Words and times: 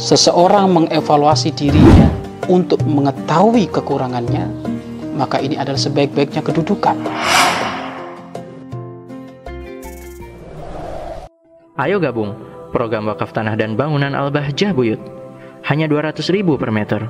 seseorang 0.00 0.72
mengevaluasi 0.72 1.52
dirinya 1.52 2.08
untuk 2.48 2.80
mengetahui 2.88 3.68
kekurangannya, 3.68 4.48
maka 5.12 5.44
ini 5.44 5.60
adalah 5.60 5.76
sebaik-baiknya 5.76 6.40
kedudukan. 6.40 6.96
Ayo 11.76 12.00
gabung 12.00 12.32
program 12.72 13.12
wakaf 13.12 13.36
tanah 13.36 13.60
dan 13.60 13.76
bangunan 13.76 14.16
Al-Bahjah 14.16 14.72
Buyut. 14.72 15.00
Hanya 15.68 15.84
200 15.84 16.32
ribu 16.32 16.56
per 16.56 16.72
meter. 16.72 17.04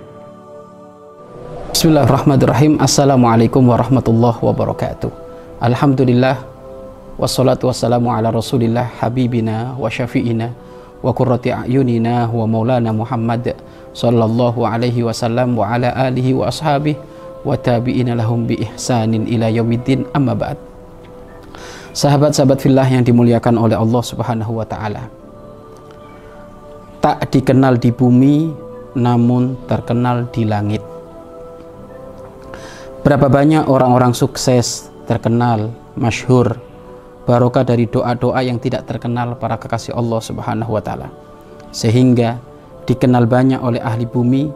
Bismillahirrahmanirrahim. 1.70 2.82
Assalamualaikum 2.82 3.62
warahmatullahi 3.70 4.42
wabarakatuh. 4.42 5.10
Alhamdulillah 5.62 6.42
wassalatu 7.14 7.70
wassalamu 7.70 8.10
ala 8.10 8.34
Rasulillah 8.34 8.90
habibina 8.98 9.78
wa 9.78 9.86
syafi'ina 9.86 10.50
wa 11.00 11.10
qurrati 11.16 11.52
a'yunina 11.52 12.28
wa 12.28 12.44
maulana 12.44 12.92
Muhammad 12.92 13.56
sallallahu 13.96 14.64
alaihi 14.64 15.02
wasallam 15.02 15.56
wa 15.56 15.72
ala 15.72 15.90
alihi 15.96 16.36
wa 16.36 16.48
ashabihi 16.52 16.96
wa 17.40 17.56
tabi'ina 17.56 18.12
lahum 18.16 18.44
bi 18.44 18.60
ihsanin 18.60 19.24
ila 19.24 19.48
yaumiddin 19.48 20.04
amma 20.12 20.36
ba'd. 20.36 20.58
Sahabat-sahabat 21.90 22.62
fillah 22.62 22.86
yang 22.86 23.02
dimuliakan 23.02 23.58
oleh 23.58 23.74
Allah 23.74 24.02
Subhanahu 24.04 24.62
wa 24.62 24.66
taala. 24.68 25.10
Tak 27.00 27.32
dikenal 27.32 27.80
di 27.80 27.90
bumi 27.90 28.52
namun 28.94 29.56
terkenal 29.66 30.28
di 30.30 30.44
langit. 30.46 30.84
Berapa 33.00 33.32
banyak 33.32 33.64
orang-orang 33.66 34.12
sukses, 34.12 34.92
terkenal, 35.08 35.72
masyhur, 35.96 36.60
barokah 37.30 37.62
dari 37.62 37.86
doa-doa 37.86 38.42
yang 38.42 38.58
tidak 38.58 38.90
terkenal 38.90 39.38
para 39.38 39.54
kekasih 39.54 39.94
Allah 39.94 40.18
Subhanahu 40.18 40.74
wa 40.74 40.82
taala. 40.82 41.14
Sehingga 41.70 42.42
dikenal 42.90 43.30
banyak 43.30 43.62
oleh 43.62 43.78
ahli 43.78 44.02
bumi 44.02 44.50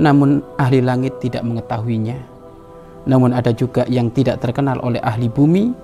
namun 0.00 0.40
ahli 0.56 0.80
langit 0.80 1.20
tidak 1.20 1.44
mengetahuinya. 1.44 2.16
Namun 3.04 3.36
ada 3.36 3.52
juga 3.52 3.84
yang 3.92 4.08
tidak 4.08 4.40
terkenal 4.40 4.80
oleh 4.80 5.04
ahli 5.04 5.28
bumi 5.28 5.76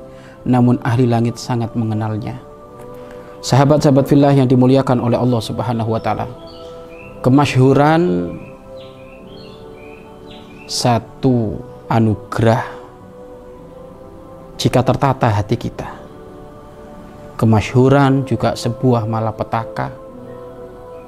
namun 0.48 0.81
ahli 0.81 1.05
langit 1.05 1.37
sangat 1.37 1.77
mengenalnya. 1.77 2.41
Sahabat-sahabat 3.45 4.09
fillah 4.09 4.33
yang 4.33 4.48
dimuliakan 4.48 5.05
oleh 5.05 5.20
Allah 5.20 5.41
Subhanahu 5.45 5.93
wa 5.93 6.00
taala. 6.00 6.25
Kemasyhuran 7.20 8.33
satu 10.65 11.61
anugerah 11.84 12.65
jika 14.56 14.81
tertata 14.81 15.28
hati 15.28 15.61
kita. 15.61 16.00
Kemasyhuran 17.41 18.29
juga 18.29 18.53
sebuah 18.53 19.09
malapetaka 19.09 19.89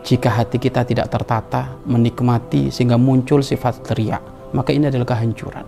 jika 0.01 0.33
hati 0.33 0.57
kita 0.57 0.81
tidak 0.89 1.13
tertata, 1.13 1.77
menikmati 1.85 2.73
sehingga 2.73 2.97
muncul 2.97 3.45
sifat 3.45 3.85
teriak, 3.85 4.25
maka 4.57 4.73
ini 4.73 4.89
adalah 4.89 5.13
kehancuran. 5.13 5.67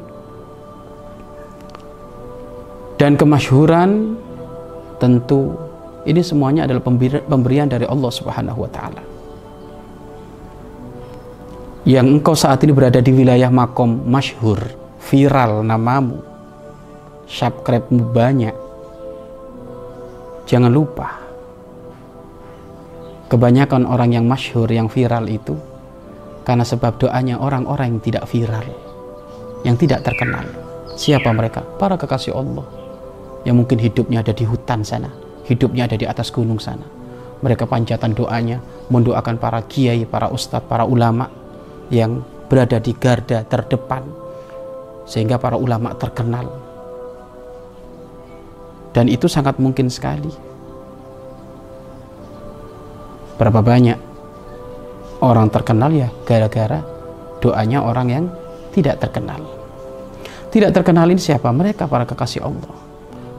Dan 2.96 3.20
kemasyhuran 3.20 4.16
tentu 4.96 5.52
ini 6.08 6.24
semuanya 6.24 6.64
adalah 6.64 6.80
pemberian 7.28 7.68
dari 7.68 7.84
Allah 7.84 8.08
Subhanahu 8.08 8.64
wa 8.64 8.70
taala 8.72 9.02
yang 11.84 12.08
engkau 12.08 12.32
saat 12.32 12.64
ini 12.64 12.72
berada 12.72 13.04
di 13.04 13.12
wilayah 13.12 13.52
makom 13.52 14.08
masyhur 14.08 14.56
viral 15.04 15.60
namamu, 15.60 16.16
subscribe-mu 17.28 18.08
banyak. 18.08 18.56
Jangan 20.44 20.68
lupa, 20.68 21.08
kebanyakan 23.32 23.88
orang 23.88 24.12
yang 24.12 24.28
masyhur, 24.28 24.68
yang 24.68 24.92
viral 24.92 25.24
itu 25.24 25.56
karena 26.44 26.60
sebab 26.60 27.00
doanya 27.00 27.40
orang-orang 27.40 27.96
yang 27.96 28.02
tidak 28.04 28.24
viral, 28.28 28.68
yang 29.64 29.80
tidak 29.80 30.04
terkenal. 30.04 30.44
Siapa 30.94 31.32
mereka? 31.32 31.64
Para 31.80 31.96
kekasih 31.96 32.36
Allah 32.36 32.68
yang 33.48 33.56
mungkin 33.56 33.80
hidupnya 33.80 34.20
ada 34.20 34.36
di 34.36 34.44
hutan 34.44 34.84
sana, 34.84 35.08
hidupnya 35.48 35.88
ada 35.88 35.96
di 35.96 36.04
atas 36.04 36.28
gunung 36.28 36.60
sana. 36.60 36.84
Mereka 37.40 37.64
panjatan 37.64 38.12
doanya 38.12 38.60
mendoakan 38.92 39.40
para 39.40 39.64
kiai, 39.64 40.04
para 40.04 40.28
ustadz, 40.28 40.68
para 40.68 40.84
ulama 40.84 41.32
yang 41.88 42.20
berada 42.48 42.76
di 42.76 42.92
garda 42.92 43.44
terdepan 43.48 44.04
sehingga 45.08 45.36
para 45.36 45.56
ulama 45.56 45.92
terkenal 45.96 46.48
dan 48.94 49.10
itu 49.10 49.26
sangat 49.26 49.58
mungkin 49.58 49.90
sekali. 49.90 50.30
Berapa 53.34 53.58
banyak 53.58 53.98
orang 55.18 55.50
terkenal 55.50 55.90
ya 55.90 56.08
gara-gara 56.22 56.78
doanya 57.42 57.82
orang 57.82 58.06
yang 58.06 58.24
tidak 58.70 59.02
terkenal. 59.02 59.42
Tidak 60.54 60.70
terkenal 60.70 61.10
ini 61.10 61.18
siapa? 61.18 61.50
Mereka 61.50 61.90
para 61.90 62.06
kekasih 62.06 62.46
Allah. 62.46 62.74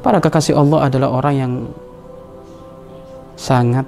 Para 0.03 0.19
kekasih 0.19 0.59
Allah 0.59 0.91
adalah 0.91 1.09
orang 1.15 1.35
yang 1.39 1.53
sangat 3.39 3.87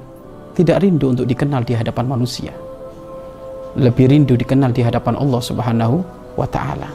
tidak 0.55 0.79
rindu 0.79 1.11
untuk 1.11 1.27
dikenal 1.27 1.67
di 1.67 1.75
hadapan 1.75 2.07
manusia. 2.07 2.55
Lebih 3.75 4.09
rindu 4.09 4.39
dikenal 4.39 4.71
di 4.71 4.81
hadapan 4.81 5.19
Allah 5.19 5.41
Subhanahu 5.43 5.97
wa 6.39 6.47
taala. 6.47 6.87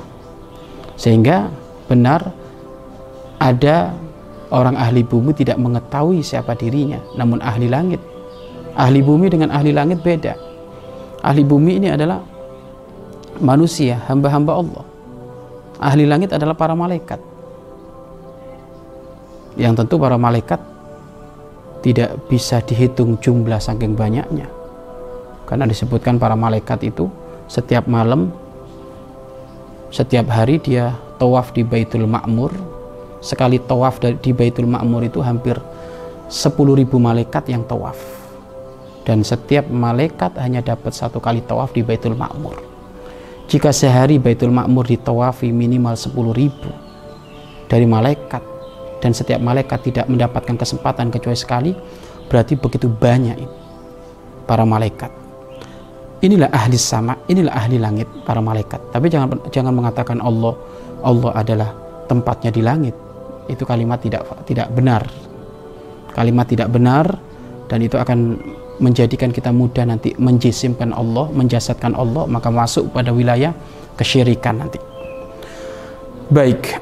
Sehingga 0.97 1.53
benar 1.87 2.33
ada 3.39 3.93
orang 4.53 4.77
ahli 4.77 5.01
bumi 5.01 5.33
tidak 5.33 5.57
mengetahui 5.57 6.21
siapa 6.21 6.53
dirinya, 6.53 7.01
namun 7.17 7.41
ahli 7.41 7.73
langit. 7.73 7.99
Ahli 8.77 9.01
bumi 9.01 9.33
dengan 9.33 9.49
ahli 9.49 9.73
langit 9.73 10.05
beda. 10.05 10.37
Ahli 11.25 11.41
bumi 11.41 11.81
ini 11.81 11.89
adalah 11.89 12.21
manusia, 13.41 14.01
hamba-hamba 14.05 14.53
Allah. 14.53 14.85
Ahli 15.81 16.05
langit 16.05 16.37
adalah 16.37 16.53
para 16.53 16.77
malaikat. 16.77 17.19
Yang 19.57 19.85
tentu 19.85 19.97
para 19.97 20.17
malaikat 20.21 20.61
tidak 21.81 22.15
bisa 22.29 22.61
dihitung 22.63 23.17
jumlah 23.19 23.59
saking 23.59 23.97
banyaknya. 23.97 24.49
Karena 25.49 25.69
disebutkan 25.69 26.17
para 26.17 26.37
malaikat 26.37 26.87
itu 26.87 27.09
setiap 27.51 27.85
malam 27.85 28.33
setiap 29.93 30.25
hari 30.33 30.57
dia 30.57 30.97
tawaf 31.21 31.53
di 31.53 31.61
Baitul 31.61 32.09
Ma'mur 32.09 32.72
sekali 33.23 33.63
tawaf 33.63 34.03
di 34.03 34.31
Baitul 34.35 34.67
Ma'mur 34.67 35.07
itu 35.07 35.23
hampir 35.23 35.55
10.000 36.27 36.59
malaikat 36.99 37.49
yang 37.49 37.63
tawaf 37.63 37.97
dan 39.07 39.23
setiap 39.23 39.67
malaikat 39.71 40.35
hanya 40.43 40.61
dapat 40.63 40.91
satu 40.91 41.23
kali 41.23 41.41
tawaf 41.47 41.71
di 41.71 41.87
Baitul 41.87 42.19
Ma'mur 42.19 42.59
jika 43.47 43.71
sehari 43.71 44.19
Baitul 44.19 44.51
Ma'mur 44.51 44.85
ditawafi 44.91 45.55
minimal 45.55 45.95
10.000 45.95 47.71
dari 47.71 47.87
malaikat 47.87 48.43
dan 48.99 49.15
setiap 49.15 49.39
malaikat 49.39 49.79
tidak 49.87 50.07
mendapatkan 50.11 50.59
kesempatan 50.59 51.15
kecuali 51.15 51.39
sekali 51.39 51.71
berarti 52.27 52.59
begitu 52.59 52.91
banyak 52.91 53.39
para 54.51 54.67
malaikat 54.67 55.23
inilah 56.23 56.49
ahli 56.55 56.79
sama, 56.79 57.19
inilah 57.27 57.53
ahli 57.53 57.77
langit 57.83 58.07
para 58.23 58.39
malaikat. 58.39 58.79
Tapi 58.95 59.11
jangan 59.11 59.43
jangan 59.51 59.75
mengatakan 59.75 60.23
Allah 60.23 60.55
Allah 61.03 61.31
adalah 61.35 61.71
tempatnya 62.07 62.55
di 62.55 62.63
langit. 62.63 62.95
Itu 63.51 63.67
kalimat 63.67 63.99
tidak 64.03 64.27
tidak 64.47 64.69
benar. 64.71 65.07
Kalimat 66.13 66.47
tidak 66.47 66.69
benar 66.69 67.07
dan 67.67 67.79
itu 67.81 67.97
akan 67.97 68.37
menjadikan 68.83 69.31
kita 69.33 69.55
mudah 69.55 69.87
nanti 69.87 70.13
menjisimkan 70.19 70.91
Allah, 70.93 71.31
menjasadkan 71.33 71.95
Allah, 71.95 72.27
maka 72.27 72.51
masuk 72.51 72.91
pada 72.93 73.15
wilayah 73.15 73.55
kesyirikan 73.97 74.61
nanti. 74.61 74.77
Baik. 76.29 76.81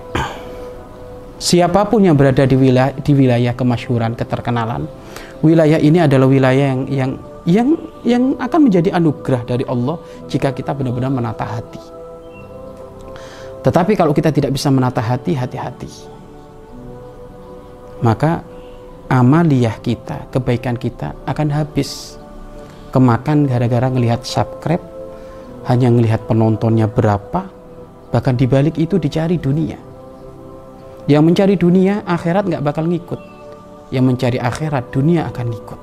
Siapa 1.41 1.89
pun 1.89 2.05
yang 2.05 2.17
berada 2.17 2.45
di 2.45 2.53
wilayah 2.53 2.93
di 2.93 3.13
wilayah 3.17 3.57
kemasyhuran, 3.57 4.13
keterkenalan, 4.13 4.85
wilayah 5.41 5.81
ini 5.81 6.05
adalah 6.05 6.29
wilayah 6.29 6.77
yang 6.77 6.83
yang 6.89 7.11
yang 7.49 7.69
yang 8.05 8.23
akan 8.37 8.61
menjadi 8.69 8.93
anugerah 8.93 9.43
dari 9.49 9.65
Allah 9.65 9.97
jika 10.29 10.53
kita 10.53 10.77
benar-benar 10.77 11.09
menata 11.09 11.49
hati. 11.49 11.81
Tetapi 13.61 13.93
kalau 13.97 14.13
kita 14.13 14.33
tidak 14.33 14.53
bisa 14.53 14.69
menata 14.73 15.01
hati, 15.01 15.37
hati-hati. 15.37 16.20
Maka 18.01 18.45
amaliyah 19.13 19.77
kita, 19.81 20.29
kebaikan 20.33 20.77
kita 20.77 21.13
akan 21.29 21.49
habis. 21.53 22.17
Kemakan 22.91 23.47
gara-gara 23.47 23.87
ngelihat 23.87 24.27
subscribe, 24.27 24.83
hanya 25.71 25.95
ngelihat 25.95 26.27
penontonnya 26.27 26.91
berapa, 26.91 27.47
bahkan 28.11 28.35
dibalik 28.35 28.75
itu 28.81 28.99
dicari 28.99 29.39
dunia. 29.39 29.79
Yang 31.07 31.23
mencari 31.23 31.55
dunia, 31.55 32.03
akhirat 32.03 32.51
nggak 32.51 32.65
bakal 32.67 32.91
ngikut. 32.91 33.21
Yang 33.95 34.05
mencari 34.07 34.39
akhirat, 34.43 34.91
dunia 34.91 35.31
akan 35.31 35.47
ngikut 35.55 35.81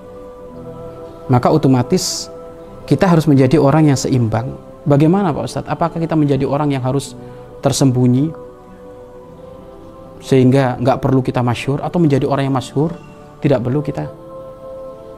maka 1.28 1.52
otomatis 1.52 2.32
kita 2.88 3.04
harus 3.04 3.28
menjadi 3.28 3.60
orang 3.60 3.92
yang 3.92 4.00
seimbang. 4.00 4.56
Bagaimana 4.88 5.36
Pak 5.36 5.44
Ustadz? 5.44 5.68
Apakah 5.68 6.00
kita 6.00 6.16
menjadi 6.16 6.48
orang 6.48 6.72
yang 6.72 6.80
harus 6.80 7.12
tersembunyi 7.60 8.32
sehingga 10.28 10.76
nggak 10.76 11.00
perlu 11.00 11.24
kita 11.24 11.40
masyur 11.40 11.80
atau 11.80 12.04
menjadi 12.04 12.28
orang 12.28 12.52
yang 12.52 12.58
masyur 12.60 12.92
tidak 13.40 13.64
perlu 13.64 13.80
kita 13.80 14.12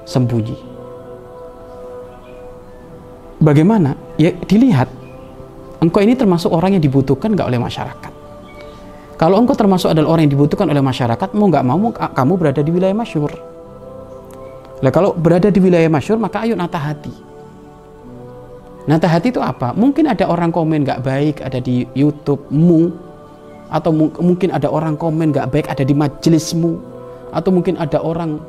sembunyi. 0.06 0.58
bagaimana? 3.42 3.98
Ya 4.20 4.36
dilihat 4.36 4.92
engkau 5.82 6.04
ini 6.04 6.14
termasuk 6.14 6.54
orang 6.54 6.78
yang 6.78 6.84
dibutuhkan 6.84 7.34
nggak 7.34 7.50
oleh 7.50 7.58
masyarakat. 7.58 8.14
Kalau 9.18 9.36
engkau 9.42 9.58
termasuk 9.58 9.90
adalah 9.90 10.16
orang 10.16 10.30
yang 10.30 10.34
dibutuhkan 10.38 10.68
oleh 10.70 10.84
masyarakat, 10.84 11.34
mau 11.34 11.48
nggak 11.50 11.66
mau 11.66 11.90
kamu 11.92 12.34
berada 12.38 12.62
di 12.62 12.72
wilayah 12.72 12.96
masyur. 12.96 13.32
Nah 14.80 14.92
kalau 14.94 15.12
berada 15.12 15.50
di 15.50 15.60
wilayah 15.60 15.90
masyur 15.90 16.22
maka 16.22 16.46
ayo 16.46 16.54
nata 16.54 16.78
hati. 16.78 17.12
Nata 18.88 19.08
hati 19.10 19.34
itu 19.34 19.42
apa? 19.42 19.74
Mungkin 19.76 20.08
ada 20.08 20.30
orang 20.30 20.54
komen 20.54 20.86
nggak 20.86 21.02
baik 21.04 21.36
ada 21.44 21.60
di 21.60 21.84
YouTube-mu, 21.96 23.09
atau 23.70 23.94
mungkin 23.96 24.50
ada 24.50 24.70
orang 24.70 24.98
komen 24.98 25.34
nggak 25.34 25.50
baik 25.54 25.68
ada 25.70 25.86
di 25.86 25.94
majelismu, 25.94 26.82
atau 27.34 27.50
mungkin 27.54 27.78
ada 27.78 28.02
orang 28.02 28.42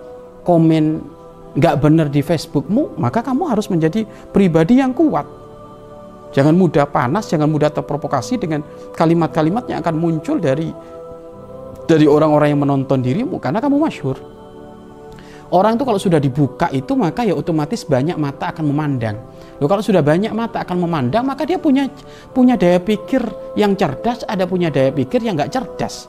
komen 0.44 1.05
nggak 1.61 1.76
benar 1.82 2.06
di 2.08 2.25
Facebookmu, 2.25 2.96
maka 2.96 3.20
kamu 3.20 3.52
harus 3.52 3.69
menjadi 3.69 4.08
pribadi 4.32 4.81
yang 4.81 4.96
kuat. 4.96 5.26
Jangan 6.31 6.55
mudah 6.55 6.87
panas, 6.87 7.26
jangan 7.26 7.50
mudah 7.50 7.75
terprovokasi 7.75 8.38
dengan 8.38 8.62
kalimat-kalimat 8.94 9.67
yang 9.67 9.82
akan 9.82 9.99
muncul 9.99 10.38
dari 10.38 10.70
dari 11.90 12.06
orang-orang 12.06 12.55
yang 12.55 12.62
menonton 12.62 13.02
dirimu 13.02 13.43
karena 13.43 13.58
kamu 13.58 13.82
masyhur. 13.82 14.14
Orang 15.50 15.75
itu 15.75 15.82
kalau 15.82 15.99
sudah 15.99 16.23
dibuka 16.23 16.70
itu 16.70 16.94
maka 16.94 17.26
ya 17.26 17.35
otomatis 17.35 17.82
banyak 17.82 18.14
mata 18.14 18.55
akan 18.55 18.70
memandang. 18.70 19.19
Loh, 19.58 19.67
kalau 19.67 19.82
sudah 19.82 19.99
banyak 19.99 20.31
mata 20.31 20.62
akan 20.62 20.87
memandang 20.87 21.26
maka 21.26 21.43
dia 21.43 21.58
punya 21.58 21.91
punya 22.31 22.55
daya 22.55 22.79
pikir 22.79 23.20
yang 23.58 23.75
cerdas, 23.75 24.23
ada 24.31 24.47
punya 24.47 24.70
daya 24.70 24.94
pikir 24.94 25.19
yang 25.26 25.35
nggak 25.35 25.50
cerdas. 25.50 26.06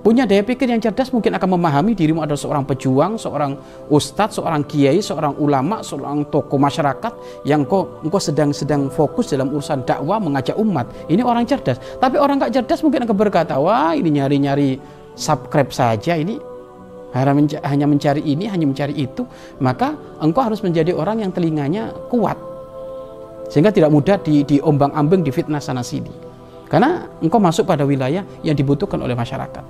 Punya 0.00 0.24
daya 0.24 0.40
pikir 0.40 0.64
yang 0.64 0.80
cerdas 0.80 1.12
mungkin 1.12 1.36
akan 1.36 1.60
memahami 1.60 1.92
dirimu 1.92 2.24
adalah 2.24 2.40
seorang 2.40 2.64
pejuang, 2.64 3.20
seorang 3.20 3.52
ustadz, 3.92 4.40
seorang 4.40 4.64
kiai, 4.64 5.04
seorang 5.04 5.36
ulama, 5.36 5.84
seorang 5.84 6.24
tokoh 6.32 6.56
masyarakat 6.56 7.44
yang 7.44 7.68
kok 7.68 8.00
engkau 8.00 8.16
sedang-sedang 8.16 8.88
fokus 8.88 9.28
dalam 9.28 9.52
urusan 9.52 9.84
dakwah 9.84 10.16
mengajak 10.16 10.56
umat. 10.56 10.88
Ini 11.04 11.20
orang 11.20 11.44
cerdas. 11.44 11.76
Tapi 12.00 12.16
orang 12.16 12.40
nggak 12.40 12.52
cerdas 12.56 12.80
mungkin 12.80 13.04
akan 13.04 13.12
berkata, 13.12 13.60
wah 13.60 13.92
ini 13.92 14.16
nyari-nyari 14.16 14.80
subscribe 15.12 15.68
saja, 15.68 16.16
ini 16.16 16.40
hanya 17.10 17.86
mencari 17.90 18.22
ini, 18.22 18.46
hanya 18.46 18.66
mencari 18.66 18.94
itu. 18.94 19.26
Maka 19.58 19.94
engkau 20.22 20.46
harus 20.46 20.62
menjadi 20.62 20.94
orang 20.94 21.26
yang 21.26 21.30
telinganya 21.34 21.90
kuat. 22.08 22.38
Sehingga 23.50 23.74
tidak 23.74 23.90
mudah 23.90 24.16
di, 24.22 24.46
diombang-ambing, 24.46 25.26
di 25.26 25.34
fitnah 25.34 25.58
sana 25.58 25.82
sini. 25.82 26.10
Karena 26.70 27.02
engkau 27.18 27.42
masuk 27.42 27.66
pada 27.66 27.82
wilayah 27.82 28.22
yang 28.46 28.54
dibutuhkan 28.54 29.02
oleh 29.02 29.18
masyarakat. 29.18 29.64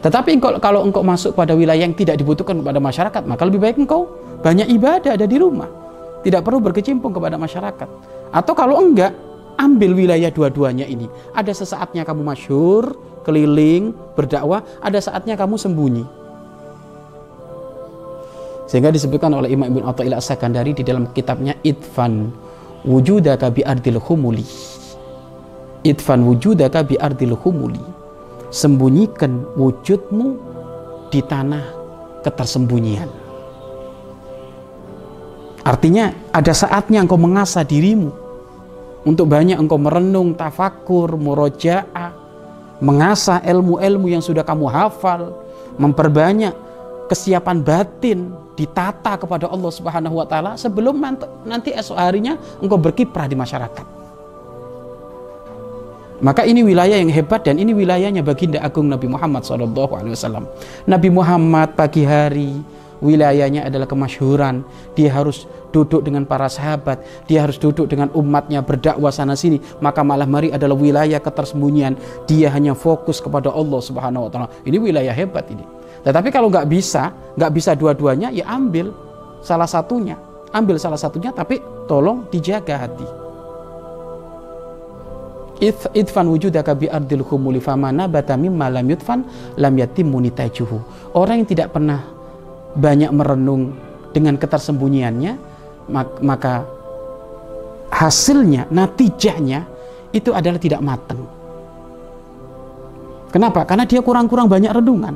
Tetapi 0.00 0.40
engkau, 0.40 0.56
kalau 0.56 0.80
engkau 0.80 1.04
masuk 1.04 1.36
pada 1.36 1.52
wilayah 1.52 1.84
yang 1.84 1.92
tidak 1.92 2.16
dibutuhkan 2.16 2.56
kepada 2.64 2.80
masyarakat, 2.80 3.22
maka 3.28 3.42
lebih 3.44 3.60
baik 3.60 3.76
engkau 3.76 4.08
banyak 4.40 4.72
ibadah 4.72 5.12
ada 5.12 5.28
di 5.28 5.36
rumah. 5.36 5.68
Tidak 6.24 6.40
perlu 6.40 6.64
berkecimpung 6.64 7.12
kepada 7.12 7.36
masyarakat. 7.36 7.88
Atau 8.32 8.56
kalau 8.56 8.80
enggak, 8.80 9.12
ambil 9.60 9.92
wilayah 9.92 10.32
dua-duanya 10.32 10.88
ini. 10.88 11.04
Ada 11.36 11.52
sesaatnya 11.52 12.08
kamu 12.08 12.24
masyur, 12.24 12.96
keliling, 13.24 13.92
berdakwah, 14.16 14.64
ada 14.80 14.96
saatnya 15.00 15.36
kamu 15.36 15.60
sembunyi. 15.60 16.04
Sehingga 18.66 18.90
disebutkan 18.90 19.30
oleh 19.30 19.54
Imam 19.54 19.70
Ibn 19.70 19.86
Atta'illah 19.86 20.18
As-Sakandari 20.18 20.74
di 20.74 20.82
dalam 20.82 21.06
kitabnya 21.14 21.54
Idfan 21.62 22.34
wujudaka 22.82 23.50
bi 23.54 23.62
ardil 23.62 24.02
humuli. 24.02 24.46
Idfan 25.86 26.26
wujudaka 26.26 26.82
bi 26.82 26.98
ardil 26.98 27.38
humuli 27.38 27.82
sembunyikan 28.50 29.42
wujudmu 29.54 30.28
di 31.10 31.22
tanah 31.22 31.64
ketersembunyian. 32.26 33.10
Artinya 35.66 36.14
ada 36.30 36.54
saatnya 36.54 37.02
engkau 37.02 37.18
mengasah 37.18 37.66
dirimu 37.66 38.14
untuk 39.02 39.30
banyak 39.30 39.58
engkau 39.58 39.78
merenung, 39.78 40.34
tafakur, 40.34 41.14
murojaah, 41.18 42.14
mengasah 42.82 43.42
ilmu-ilmu 43.42 44.06
yang 44.10 44.22
sudah 44.22 44.46
kamu 44.46 44.70
hafal, 44.70 45.34
memperbanyak 45.78 46.54
kesiapan 47.10 47.62
batin 47.62 48.30
ditata 48.56 49.20
kepada 49.20 49.46
Allah 49.52 49.70
Subhanahu 49.70 50.16
wa 50.16 50.26
taala 50.26 50.56
sebelum 50.56 50.96
nanti 51.44 51.70
esok 51.76 51.96
harinya 52.00 52.40
engkau 52.58 52.80
berkiprah 52.80 53.28
di 53.28 53.36
masyarakat. 53.36 53.86
Maka 56.16 56.48
ini 56.48 56.64
wilayah 56.64 56.96
yang 56.96 57.12
hebat 57.12 57.44
dan 57.44 57.60
ini 57.60 57.76
wilayahnya 57.76 58.24
baginda 58.24 58.56
agung 58.64 58.88
Nabi 58.88 59.04
Muhammad 59.04 59.44
SAW. 59.44 60.48
Nabi 60.88 61.08
Muhammad 61.12 61.76
pagi 61.76 62.08
hari 62.08 62.56
wilayahnya 63.00 63.66
adalah 63.66 63.88
kemasyhuran. 63.88 64.64
Dia 64.94 65.12
harus 65.12 65.44
duduk 65.74 66.04
dengan 66.04 66.24
para 66.24 66.48
sahabat, 66.48 67.04
dia 67.28 67.44
harus 67.44 67.60
duduk 67.60 67.90
dengan 67.90 68.08
umatnya 68.16 68.64
berdakwah 68.64 69.12
sana 69.12 69.36
sini. 69.36 69.60
Maka 69.80 70.00
malah 70.00 70.28
mari 70.28 70.52
adalah 70.52 70.76
wilayah 70.76 71.20
ketersembunyian. 71.20 71.96
Dia 72.24 72.52
hanya 72.52 72.72
fokus 72.72 73.20
kepada 73.20 73.52
Allah 73.52 73.80
Subhanahu 73.82 74.26
wa 74.26 74.30
taala. 74.32 74.48
Ini 74.64 74.76
wilayah 74.80 75.12
hebat 75.12 75.48
ini. 75.52 75.64
Tetapi 76.06 76.28
kalau 76.30 76.48
nggak 76.48 76.70
bisa, 76.70 77.10
nggak 77.34 77.52
bisa 77.52 77.74
dua-duanya, 77.74 78.30
ya 78.30 78.46
ambil 78.46 78.94
salah 79.42 79.68
satunya. 79.68 80.16
Ambil 80.54 80.78
salah 80.78 80.96
satunya 80.96 81.34
tapi 81.34 81.58
tolong 81.90 82.30
dijaga 82.30 82.86
hati 82.86 83.26
idfan 85.60 86.28
wujudaka 86.28 86.76
bi 86.76 86.86
ardil 86.88 87.24
famana 87.60 88.04
bata 88.08 88.36
mimma 88.36 88.68
lam 88.68 88.86
yudfan 88.88 89.24
lam 89.56 89.74
yatim 89.78 90.12
munitajuhu. 90.12 90.78
Orang 91.16 91.44
yang 91.44 91.48
tidak 91.48 91.72
pernah 91.72 92.15
banyak 92.74 93.10
merenung 93.14 93.76
dengan 94.10 94.34
ketersembunyiannya 94.40 95.32
maka 96.24 96.66
hasilnya, 97.92 98.66
natijahnya 98.68 99.64
itu 100.10 100.34
adalah 100.34 100.58
tidak 100.58 100.82
matang. 100.82 101.22
Kenapa? 103.30 103.68
Karena 103.68 103.84
dia 103.84 104.00
kurang-kurang 104.00 104.48
banyak 104.48 104.72
renungan. 104.72 105.14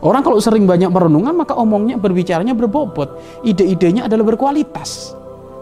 Orang 0.00 0.24
kalau 0.24 0.40
sering 0.40 0.64
banyak 0.64 0.88
merenungan 0.88 1.36
maka 1.36 1.52
omongnya 1.58 2.00
berbicaranya 2.00 2.56
berbobot. 2.56 3.20
Ide-idenya 3.44 4.08
adalah 4.08 4.32
berkualitas. 4.32 5.12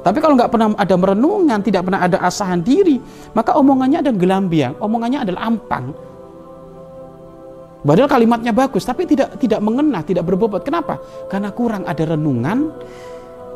Tapi 0.07 0.23
kalau 0.23 0.39
nggak 0.39 0.51
pernah 0.55 0.69
ada 0.79 0.95
merenungan, 0.95 1.59
tidak 1.59 1.91
pernah 1.91 2.07
ada 2.07 2.23
asahan 2.23 2.63
diri, 2.63 3.03
maka 3.35 3.59
omongannya 3.59 3.99
ada 3.99 4.13
gelambiang, 4.15 4.79
omongannya 4.79 5.27
adalah 5.27 5.51
ampang. 5.51 5.91
Padahal 7.89 8.05
kalimatnya 8.05 8.53
bagus, 8.53 8.85
tapi 8.85 9.09
tidak 9.09 9.41
tidak 9.41 9.65
mengena, 9.65 10.05
tidak 10.05 10.29
berbobot. 10.29 10.61
Kenapa? 10.61 11.01
Karena 11.33 11.49
kurang 11.57 11.89
ada 11.89 12.05
renungan. 12.05 12.69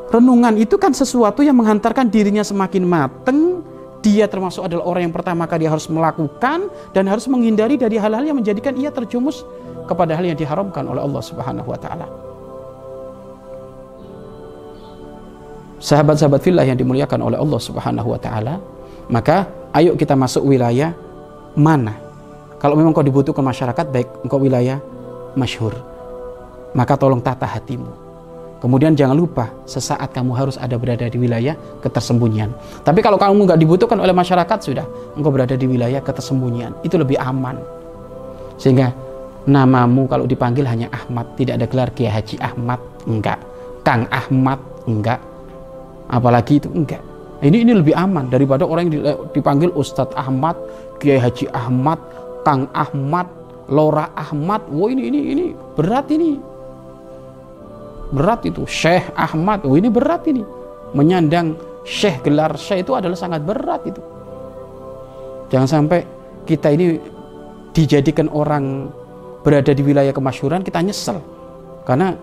Renungan 0.08 0.56
itu 0.56 0.80
kan 0.80 0.96
sesuatu 0.96 1.44
yang 1.44 1.60
menghantarkan 1.60 2.08
dirinya 2.08 2.40
semakin 2.40 2.88
mateng. 2.88 3.60
Dia 4.00 4.26
termasuk 4.26 4.64
adalah 4.64 4.88
orang 4.88 5.12
yang 5.12 5.14
pertama 5.14 5.44
kali 5.44 5.68
harus 5.68 5.86
melakukan 5.92 6.72
dan 6.96 7.04
harus 7.06 7.28
menghindari 7.28 7.76
dari 7.76 8.00
hal-hal 8.00 8.24
yang 8.24 8.40
menjadikan 8.40 8.72
ia 8.74 8.88
terjumus 8.88 9.44
kepada 9.84 10.16
hal 10.16 10.24
yang 10.24 10.34
diharamkan 10.34 10.88
oleh 10.88 11.04
Allah 11.04 11.22
Subhanahu 11.22 11.68
wa 11.68 11.78
taala. 11.78 12.08
sahabat-sahabat 15.82 16.40
fillah 16.40 16.62
yang 16.62 16.78
dimuliakan 16.78 17.26
oleh 17.26 17.36
Allah 17.36 17.60
Subhanahu 17.60 18.14
wa 18.14 18.20
taala, 18.22 18.62
maka 19.10 19.50
ayo 19.74 19.98
kita 19.98 20.14
masuk 20.14 20.46
wilayah 20.46 20.94
mana? 21.58 22.11
Kalau 22.62 22.78
memang 22.78 22.94
kau 22.94 23.02
dibutuhkan 23.02 23.42
masyarakat 23.42 23.90
baik 23.90 24.22
engkau 24.22 24.38
wilayah 24.38 24.78
masyhur, 25.34 25.74
maka 26.78 26.94
tolong 26.94 27.18
tata 27.18 27.42
hatimu. 27.42 27.90
Kemudian 28.62 28.94
jangan 28.94 29.18
lupa 29.18 29.50
sesaat 29.66 30.14
kamu 30.14 30.38
harus 30.38 30.54
ada 30.54 30.78
berada 30.78 31.10
di 31.10 31.18
wilayah 31.18 31.58
ketersembunyian. 31.82 32.54
Tapi 32.86 33.02
kalau 33.02 33.18
kamu 33.18 33.50
nggak 33.50 33.58
dibutuhkan 33.58 33.98
oleh 33.98 34.14
masyarakat 34.14 34.58
sudah, 34.62 34.86
engkau 35.18 35.34
berada 35.34 35.58
di 35.58 35.66
wilayah 35.66 35.98
ketersembunyian. 35.98 36.70
Itu 36.86 36.94
lebih 37.02 37.18
aman. 37.18 37.58
Sehingga 38.62 38.94
namamu 39.50 40.06
kalau 40.06 40.30
dipanggil 40.30 40.62
hanya 40.62 40.86
Ahmad, 40.94 41.26
tidak 41.34 41.58
ada 41.58 41.66
gelar 41.66 41.90
Kiai 41.90 42.14
Haji 42.14 42.38
Ahmad, 42.38 42.78
enggak. 43.10 43.42
Kang 43.82 44.06
Ahmad, 44.14 44.62
enggak 44.86 45.18
apalagi 46.12 46.60
itu 46.60 46.68
enggak 46.70 47.00
ini 47.42 47.66
ini 47.66 47.72
lebih 47.74 47.96
aman 47.96 48.30
daripada 48.30 48.62
orang 48.68 48.92
yang 48.92 49.02
dipanggil 49.34 49.72
Ustadz 49.74 50.14
Ahmad 50.14 50.54
Kiai 51.00 51.18
Haji 51.18 51.50
Ahmad 51.50 51.98
Kang 52.42 52.68
Ahmad 52.74 53.26
Lora 53.70 54.10
Ahmad. 54.14 54.66
Wah 54.70 54.90
ini 54.90 55.08
ini 55.08 55.20
ini 55.32 55.44
berat 55.78 56.10
ini. 56.12 56.38
Berat 58.12 58.44
itu. 58.44 58.66
Syekh 58.68 59.08
Ahmad. 59.16 59.64
Wah 59.64 59.78
ini 59.78 59.88
berat 59.88 60.26
ini. 60.28 60.42
Menyandang 60.92 61.56
Syekh 61.82 62.26
gelar 62.26 62.54
Syekh 62.58 62.86
itu 62.86 62.92
adalah 62.92 63.16
sangat 63.16 63.42
berat 63.42 63.82
itu. 63.88 64.02
Jangan 65.48 65.68
sampai 65.68 66.04
kita 66.44 66.72
ini 66.72 66.98
dijadikan 67.72 68.28
orang 68.28 68.88
berada 69.42 69.72
di 69.72 69.82
wilayah 69.82 70.12
kemasyuran 70.12 70.62
kita 70.62 70.82
nyesel. 70.84 71.18
Karena 71.82 72.14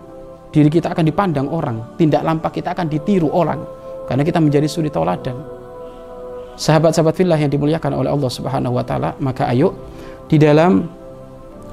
diri 0.50 0.70
kita 0.72 0.90
akan 0.90 1.04
dipandang 1.06 1.46
orang 1.46 1.94
tindak 1.94 2.26
lampak 2.26 2.58
kita 2.58 2.74
akan 2.74 2.90
ditiru 2.90 3.30
orang 3.30 3.62
karena 4.10 4.26
kita 4.26 4.42
menjadi 4.42 4.66
suri 4.66 4.90
tauladan. 4.90 5.38
Sahabat-sahabat 6.58 7.14
fillah 7.14 7.38
yang 7.38 7.48
dimuliakan 7.48 7.94
oleh 7.94 8.10
Allah 8.10 8.28
Subhanahu 8.28 8.76
wa 8.76 8.84
taala, 8.84 9.16
maka 9.22 9.48
ayo 9.48 9.72
di 10.30 10.38
dalam 10.38 10.86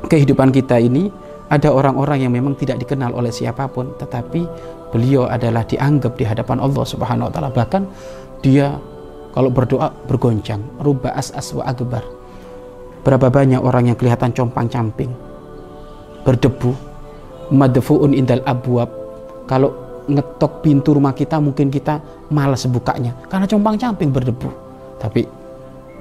kehidupan 0.09 0.49
kita 0.49 0.81
ini 0.81 1.13
ada 1.47 1.69
orang-orang 1.69 2.25
yang 2.25 2.33
memang 2.33 2.57
tidak 2.57 2.81
dikenal 2.81 3.13
oleh 3.13 3.29
siapa 3.29 3.69
pun 3.69 3.93
tetapi 4.01 4.49
beliau 4.89 5.29
adalah 5.29 5.61
dianggap 5.61 6.17
di 6.17 6.25
hadapan 6.25 6.57
Allah 6.59 6.81
Subhanahu 6.81 7.29
wa 7.29 7.31
taala. 7.31 7.49
Bahkan 7.53 7.81
dia 8.41 8.73
kalau 9.31 9.53
berdoa 9.53 9.93
bergoncang 10.09 10.59
ruba 10.81 11.13
as 11.13 11.29
as 11.37 11.53
wa 11.53 11.63
akbar. 11.69 12.01
Berapa 13.05 13.31
banyak 13.31 13.61
orang 13.61 13.93
yang 13.93 13.97
kelihatan 13.97 14.33
compang-camping 14.33 15.13
berdebu 16.25 16.73
madfuun 17.53 18.11
indal 18.11 18.43
abwab. 18.43 18.89
Kalau 19.47 19.71
ngetok 20.09 20.65
pintu 20.65 20.97
rumah 20.97 21.15
kita 21.15 21.39
mungkin 21.39 21.71
kita 21.71 22.01
malas 22.33 22.67
bukanya 22.67 23.15
karena 23.31 23.45
compang-camping 23.47 24.11
berdebu. 24.11 24.49
Tapi 24.99 25.23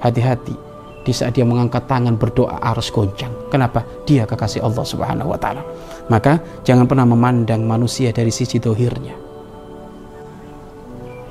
hati-hati 0.02 0.65
di 1.06 1.14
saat 1.14 1.38
dia 1.38 1.46
mengangkat 1.46 1.86
tangan 1.86 2.18
berdoa 2.18 2.58
harus 2.58 2.90
goncang. 2.90 3.30
Kenapa? 3.46 3.86
Dia 4.02 4.26
kekasih 4.26 4.66
Allah 4.66 4.82
Subhanahu 4.82 5.30
wa 5.30 5.38
taala. 5.38 5.62
Maka 6.10 6.42
jangan 6.66 6.90
pernah 6.90 7.06
memandang 7.06 7.62
manusia 7.62 8.10
dari 8.10 8.34
sisi 8.34 8.58
dohirnya. 8.58 9.14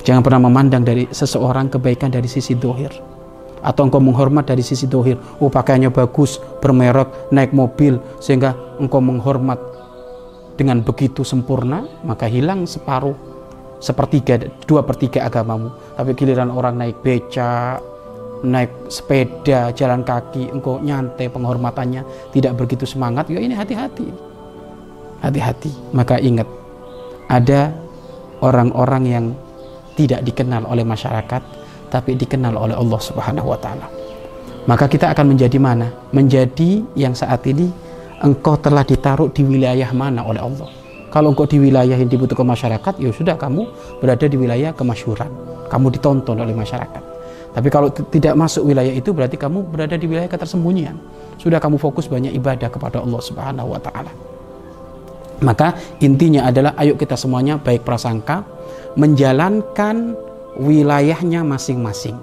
Jangan 0.08 0.24
pernah 0.24 0.48
memandang 0.48 0.88
dari 0.88 1.12
seseorang 1.12 1.68
kebaikan 1.68 2.08
dari 2.08 2.32
sisi 2.32 2.56
dohir. 2.56 2.96
Atau 3.66 3.90
engkau 3.90 4.00
menghormat 4.00 4.48
dari 4.48 4.64
sisi 4.64 4.88
dohir. 4.88 5.20
Oh 5.44 5.52
pakaiannya 5.52 5.92
bagus, 5.92 6.40
bermerek, 6.64 7.34
naik 7.36 7.52
mobil. 7.52 8.00
Sehingga 8.24 8.56
engkau 8.80 9.04
menghormat 9.04 9.60
dengan 10.56 10.86
begitu 10.86 11.26
sempurna. 11.28 11.84
Maka 12.06 12.30
hilang 12.30 12.70
separuh, 12.70 13.18
sepertiga, 13.82 14.40
dua 14.70 14.86
per 14.86 15.02
tiga 15.02 15.26
agamamu. 15.26 15.74
Tapi 15.98 16.14
giliran 16.14 16.54
orang 16.54 16.78
naik 16.78 17.02
becak, 17.02 17.82
naik 18.46 18.72
sepeda, 18.88 19.74
jalan 19.74 20.06
kaki, 20.06 20.54
engkau 20.54 20.78
nyantai 20.80 21.28
penghormatannya 21.28 22.06
tidak 22.32 22.54
begitu 22.56 22.86
semangat, 22.86 23.28
ya 23.28 23.42
ini 23.42 23.58
hati-hati. 23.58 24.08
Hati-hati. 25.20 25.74
Maka 25.92 26.22
ingat, 26.22 26.48
ada 27.28 27.74
orang-orang 28.46 29.04
yang 29.10 29.26
tidak 29.98 30.22
dikenal 30.22 30.70
oleh 30.70 30.86
masyarakat, 30.86 31.42
tapi 31.90 32.14
dikenal 32.14 32.54
oleh 32.54 32.76
Allah 32.78 33.00
Subhanahu 33.02 33.50
wa 33.50 33.60
taala. 33.60 33.88
Maka 34.66 34.90
kita 34.90 35.14
akan 35.14 35.38
menjadi 35.38 35.58
mana? 35.62 35.94
Menjadi 36.10 36.82
yang 36.98 37.14
saat 37.14 37.46
ini 37.46 37.70
engkau 38.22 38.58
telah 38.58 38.82
ditaruh 38.82 39.30
di 39.30 39.46
wilayah 39.46 39.90
mana 39.94 40.26
oleh 40.26 40.42
Allah. 40.42 40.70
Kalau 41.14 41.32
engkau 41.32 41.48
di 41.48 41.62
wilayah 41.62 41.96
yang 41.96 42.12
dibutuhkan 42.12 42.44
masyarakat, 42.44 43.00
ya 43.00 43.08
sudah 43.14 43.40
kamu 43.40 43.70
berada 44.04 44.26
di 44.28 44.36
wilayah 44.36 44.76
kemasyuran. 44.76 45.32
Kamu 45.72 45.88
ditonton 45.96 46.36
oleh 46.44 46.52
masyarakat. 46.52 47.15
Tapi 47.56 47.72
kalau 47.72 47.88
tidak 47.88 48.36
masuk 48.36 48.68
wilayah 48.68 48.92
itu 48.92 49.16
berarti 49.16 49.40
kamu 49.40 49.64
berada 49.64 49.96
di 49.96 50.12
wilayah 50.12 50.28
ketersembunyian. 50.28 51.00
Sudah 51.40 51.64
kamu 51.64 51.80
fokus 51.80 52.12
banyak 52.12 52.36
ibadah 52.36 52.68
kepada 52.68 53.00
Allah 53.00 53.22
Subhanahu 53.24 53.72
wa 53.72 53.80
taala. 53.80 54.12
Maka 55.40 55.72
intinya 56.04 56.52
adalah 56.52 56.76
ayo 56.76 57.00
kita 57.00 57.16
semuanya 57.16 57.56
baik 57.56 57.88
prasangka 57.88 58.44
menjalankan 59.00 60.20
wilayahnya 60.60 61.48
masing-masing. 61.48 62.20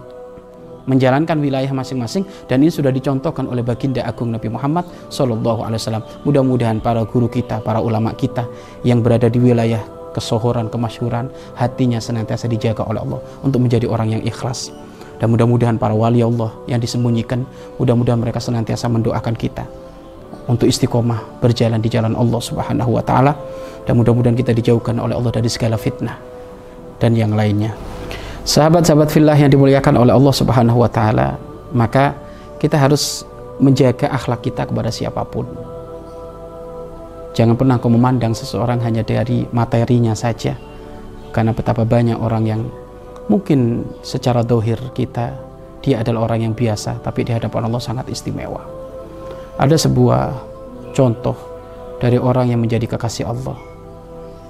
Menjalankan 0.84 1.40
wilayah 1.40 1.70
masing-masing 1.72 2.28
dan 2.44 2.60
ini 2.60 2.68
sudah 2.68 2.92
dicontohkan 2.92 3.48
oleh 3.48 3.64
baginda 3.64 4.04
agung 4.04 4.28
Nabi 4.34 4.52
Muhammad 4.52 4.84
Shallallahu 5.08 5.64
alaihi 5.64 5.80
wasallam. 5.80 6.04
Mudah-mudahan 6.28 6.84
para 6.84 7.08
guru 7.08 7.30
kita, 7.32 7.64
para 7.64 7.80
ulama 7.80 8.12
kita 8.12 8.44
yang 8.84 9.00
berada 9.00 9.32
di 9.32 9.40
wilayah 9.40 9.80
kesohoran, 10.12 10.68
kemasyuran, 10.68 11.32
hatinya 11.56 11.96
senantiasa 11.96 12.50
dijaga 12.50 12.84
oleh 12.84 13.00
Allah 13.00 13.20
untuk 13.40 13.64
menjadi 13.64 13.88
orang 13.88 14.18
yang 14.18 14.22
ikhlas 14.26 14.74
dan 15.22 15.30
mudah-mudahan 15.30 15.78
para 15.78 15.94
wali 15.94 16.18
Allah 16.18 16.50
yang 16.66 16.82
disembunyikan, 16.82 17.46
mudah-mudahan 17.78 18.18
mereka 18.18 18.42
senantiasa 18.42 18.90
mendoakan 18.90 19.38
kita 19.38 19.62
untuk 20.50 20.66
istiqomah 20.66 21.38
berjalan 21.38 21.78
di 21.78 21.86
jalan 21.86 22.18
Allah 22.18 22.42
Subhanahu 22.42 22.98
wa 22.98 23.06
taala 23.06 23.38
dan 23.86 23.94
mudah-mudahan 24.02 24.34
kita 24.34 24.50
dijauhkan 24.50 24.98
oleh 24.98 25.14
Allah 25.14 25.30
dari 25.30 25.46
segala 25.46 25.78
fitnah 25.78 26.18
dan 26.98 27.14
yang 27.14 27.38
lainnya. 27.38 27.70
Sahabat-sahabat 28.42 29.14
fillah 29.14 29.38
yang 29.38 29.54
dimuliakan 29.54 29.94
oleh 29.94 30.10
Allah 30.10 30.34
Subhanahu 30.34 30.82
wa 30.82 30.90
taala, 30.90 31.38
maka 31.70 32.18
kita 32.58 32.74
harus 32.74 33.22
menjaga 33.62 34.10
akhlak 34.10 34.42
kita 34.42 34.66
kepada 34.66 34.90
siapa 34.90 35.22
pun. 35.22 35.46
Jangan 37.38 37.54
pernah 37.54 37.78
kau 37.78 37.94
memandang 37.94 38.34
seseorang 38.34 38.82
hanya 38.82 39.06
dari 39.06 39.46
materinya 39.54 40.18
saja. 40.18 40.58
Karena 41.30 41.54
betapa 41.54 41.86
banyak 41.86 42.18
orang 42.18 42.44
yang 42.44 42.60
mungkin 43.26 43.86
secara 44.02 44.42
dohir 44.42 44.78
kita 44.94 45.34
dia 45.82 45.98
adalah 45.98 46.30
orang 46.30 46.46
yang 46.50 46.54
biasa 46.54 47.02
tapi 47.02 47.26
di 47.26 47.34
hadapan 47.34 47.66
Allah 47.66 47.82
sangat 47.82 48.06
istimewa. 48.06 48.62
Ada 49.58 49.76
sebuah 49.76 50.22
contoh 50.94 51.34
dari 51.98 52.16
orang 52.18 52.54
yang 52.54 52.62
menjadi 52.62 52.86
kekasih 52.94 53.26
Allah. 53.26 53.58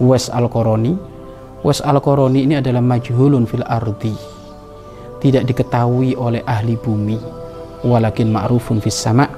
Wes 0.00 0.28
Al-Qarani 0.28 0.96
Wes 1.62 1.78
Al-Qarani 1.78 2.42
ini 2.42 2.54
adalah 2.58 2.82
majhulun 2.82 3.46
fil 3.46 3.62
ardi. 3.62 4.12
Tidak 5.22 5.46
diketahui 5.46 6.18
oleh 6.18 6.42
ahli 6.42 6.74
bumi. 6.74 7.14
Walakin 7.86 8.34
ma'rufun 8.34 8.82
fis 8.82 8.98
sama. 8.98 9.30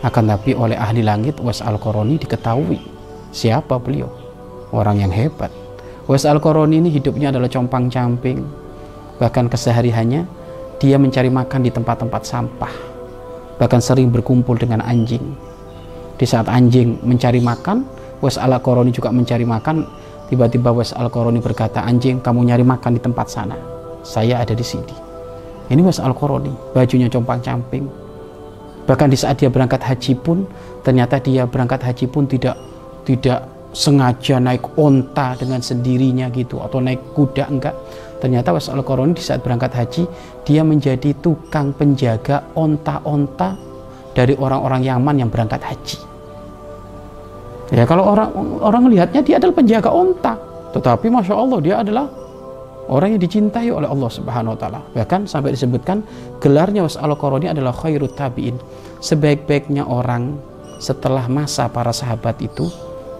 Akan 0.00 0.28
tapi 0.28 0.56
oleh 0.56 0.76
ahli 0.76 1.04
langit 1.04 1.36
Wes 1.44 1.60
Al-Qarani 1.60 2.16
diketahui. 2.16 2.80
Siapa 3.28 3.76
beliau? 3.76 4.08
Orang 4.72 5.04
yang 5.04 5.12
hebat. 5.12 5.52
Wes 6.08 6.24
Al-Qarani 6.24 6.80
ini 6.80 6.88
hidupnya 6.88 7.28
adalah 7.28 7.52
compang-camping 7.52 8.65
bahkan 9.16 9.50
kesehariannya 9.50 10.28
dia 10.76 10.96
mencari 11.00 11.32
makan 11.32 11.64
di 11.64 11.70
tempat-tempat 11.72 12.22
sampah. 12.24 12.72
Bahkan 13.56 13.80
sering 13.80 14.12
berkumpul 14.12 14.60
dengan 14.60 14.84
anjing. 14.84 15.22
Di 16.16 16.24
saat 16.28 16.48
anjing 16.48 17.00
mencari 17.04 17.40
makan 17.40 17.84
Wes 18.24 18.40
al 18.40 18.56
Koroni 18.60 18.92
juga 18.92 19.12
mencari 19.12 19.44
makan. 19.44 19.84
Tiba-tiba 20.28 20.72
Wes 20.72 20.92
al 20.92 21.08
Koroni 21.08 21.40
berkata 21.40 21.84
anjing 21.84 22.20
kamu 22.20 22.52
nyari 22.52 22.64
makan 22.64 22.96
di 22.96 23.00
tempat 23.00 23.26
sana. 23.28 23.56
Saya 24.04 24.40
ada 24.44 24.52
di 24.52 24.64
sini. 24.64 24.92
Ini 25.72 25.80
Wes 25.80 26.00
al 26.00 26.12
Koroni 26.12 26.52
bajunya 26.76 27.08
compang-camping 27.08 28.06
bahkan 28.86 29.10
di 29.10 29.18
saat 29.18 29.42
dia 29.42 29.50
berangkat 29.50 29.82
haji 29.82 30.14
pun 30.22 30.46
ternyata 30.86 31.18
dia 31.18 31.44
berangkat 31.44 31.82
haji 31.82 32.06
pun 32.06 32.24
tidak 32.30 32.54
tidak 33.02 33.42
sengaja 33.74 34.38
naik 34.38 34.62
onta 34.78 35.34
dengan 35.36 35.60
sendirinya 35.60 36.30
gitu 36.30 36.62
atau 36.62 36.78
naik 36.78 37.12
kuda 37.12 37.50
enggak 37.50 37.74
ternyata 38.18 38.52
was 38.56 38.72
al 38.72 38.80
di 39.12 39.22
saat 39.22 39.44
berangkat 39.44 39.72
haji 39.76 40.02
dia 40.46 40.62
menjadi 40.64 41.12
tukang 41.20 41.76
penjaga 41.76 42.48
onta-onta 42.56 43.56
dari 44.16 44.32
orang-orang 44.32 44.80
Yaman 44.80 45.14
yang 45.20 45.28
berangkat 45.28 45.60
haji. 45.60 45.98
Ya 47.74 47.82
kalau 47.84 48.06
orang 48.06 48.30
orang 48.62 48.82
melihatnya 48.88 49.20
dia 49.26 49.36
adalah 49.42 49.58
penjaga 49.58 49.90
onta 49.90 50.38
tetapi 50.70 51.10
masya 51.10 51.34
Allah 51.34 51.58
dia 51.58 51.74
adalah 51.82 52.06
orang 52.86 53.18
yang 53.18 53.20
dicintai 53.20 53.68
oleh 53.74 53.90
Allah 53.90 54.10
Subhanahu 54.10 54.54
Wa 54.54 54.58
Taala. 54.58 54.80
Bahkan 54.94 55.26
sampai 55.26 55.52
disebutkan 55.52 56.06
gelarnya 56.38 56.86
was 56.86 56.94
al 56.94 57.18
adalah 57.18 57.74
khairut 57.74 58.14
tabiin. 58.14 58.56
Sebaik-baiknya 59.02 59.84
orang 59.84 60.38
setelah 60.78 61.26
masa 61.26 61.66
para 61.68 61.90
sahabat 61.90 62.38
itu 62.40 62.70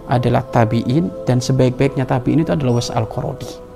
adalah 0.07 0.41
tabiin 0.47 1.11
dan 1.27 1.43
sebaik-baiknya 1.43 2.07
tabiin 2.07 2.47
itu 2.47 2.55
adalah 2.55 2.79
was 2.79 2.87
al 2.87 3.05
-Qarodi 3.05 3.66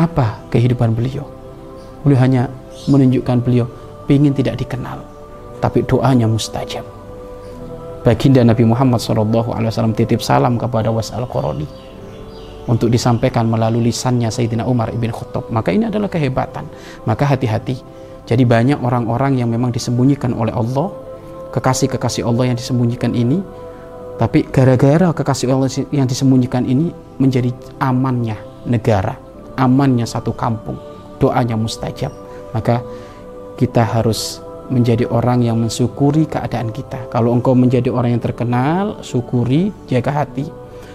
apa 0.00 0.48
kehidupan 0.48 0.96
beliau? 0.96 1.28
Beliau 2.00 2.20
hanya 2.24 2.48
menunjukkan 2.88 3.44
beliau 3.44 3.68
ingin 4.10 4.34
tidak 4.34 4.58
dikenal 4.58 5.04
tapi 5.62 5.84
doanya 5.86 6.26
mustajab. 6.26 6.82
Baginda 8.00 8.40
Nabi 8.40 8.64
Muhammad 8.64 8.98
SAW 8.98 9.92
titip 9.92 10.24
salam 10.24 10.56
kepada 10.56 10.88
Was 10.88 11.12
al 11.12 11.28
-Qarani 11.28 11.68
untuk 12.64 12.88
disampaikan 12.88 13.46
melalui 13.46 13.92
lisannya 13.92 14.32
Sayyidina 14.32 14.64
Umar 14.64 14.90
ibn 14.90 15.12
Khattab. 15.12 15.52
Maka 15.52 15.70
ini 15.70 15.86
adalah 15.92 16.08
kehebatan. 16.08 16.64
Maka 17.04 17.28
hati-hati. 17.28 17.76
Jadi 18.24 18.42
banyak 18.48 18.80
orang-orang 18.80 19.36
yang 19.36 19.52
memang 19.52 19.70
disembunyikan 19.70 20.32
oleh 20.32 20.54
Allah 20.54 20.90
kekasih-kekasih 21.50 22.22
Allah 22.24 22.54
yang 22.54 22.56
disembunyikan 22.56 23.10
ini 23.12 23.42
tapi 24.16 24.46
gara-gara 24.46 25.10
kekasih 25.10 25.50
Allah 25.50 25.66
yang 25.90 26.06
disembunyikan 26.06 26.62
ini 26.62 26.94
menjadi 27.18 27.50
amannya 27.82 28.38
negara 28.70 29.18
amannya 29.60 30.08
satu 30.08 30.32
kampung 30.32 30.80
doanya 31.20 31.54
mustajab. 31.54 32.10
Maka 32.56 32.80
kita 33.60 33.84
harus 33.84 34.40
menjadi 34.72 35.04
orang 35.10 35.44
yang 35.44 35.60
mensyukuri 35.60 36.24
keadaan 36.24 36.72
kita. 36.72 37.10
Kalau 37.12 37.36
engkau 37.36 37.52
menjadi 37.52 37.92
orang 37.92 38.16
yang 38.16 38.22
terkenal 38.22 39.04
syukuri 39.04 39.68
jaga 39.90 40.24
hati. 40.24 40.48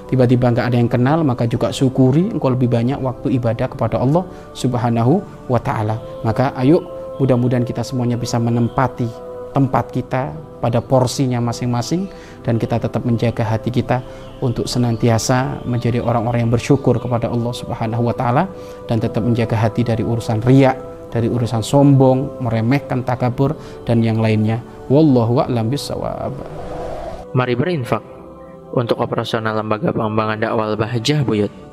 Tiba-tiba 0.06 0.54
nggak 0.54 0.70
ada 0.70 0.78
yang 0.78 0.90
kenal 0.90 1.26
maka 1.26 1.50
juga 1.50 1.74
syukuri 1.74 2.30
engkau 2.30 2.54
lebih 2.54 2.70
banyak 2.70 3.02
waktu 3.02 3.38
ibadah 3.42 3.66
kepada 3.70 3.98
Allah 4.02 4.22
subhanahu 4.54 5.22
wa 5.50 5.58
ta'ala. 5.58 5.98
Maka 6.22 6.54
ayo 6.62 6.82
mudah-mudahan 7.18 7.66
kita 7.66 7.82
semuanya 7.82 8.16
bisa 8.16 8.38
menempati 8.38 9.08
tempat 9.56 9.88
kita 9.96 10.36
pada 10.60 10.84
porsinya 10.84 11.40
masing-masing 11.40 12.12
dan 12.44 12.60
kita 12.60 12.76
tetap 12.76 13.08
menjaga 13.08 13.48
hati 13.48 13.72
kita 13.72 14.04
untuk 14.44 14.68
senantiasa 14.68 15.64
menjadi 15.64 16.04
orang-orang 16.04 16.44
yang 16.44 16.52
bersyukur 16.52 17.00
kepada 17.00 17.32
Allah 17.32 17.56
Subhanahu 17.56 18.12
wa 18.12 18.16
taala 18.16 18.52
dan 18.92 19.00
tetap 19.00 19.24
menjaga 19.24 19.56
hati 19.56 19.88
dari 19.88 20.04
urusan 20.04 20.44
riak, 20.44 20.76
dari 21.16 21.32
urusan 21.32 21.64
sombong, 21.64 22.44
meremehkan 22.44 23.08
takabur 23.08 23.56
dan 23.88 24.04
yang 24.04 24.20
lainnya. 24.20 24.60
Wallahu 24.92 25.48
a'lam 25.48 25.72
bishawab. 25.72 26.36
Mari 27.32 27.56
berinfak 27.56 28.04
untuk 28.76 29.00
operasional 29.00 29.56
lembaga 29.64 29.96
pengembangan 29.96 30.38
dakwah 30.44 30.76
Bahjah 30.76 31.24
Buyut. 31.24 31.65